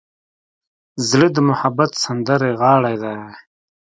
[1.09, 3.17] زړه د محبت سندرغاړی دی.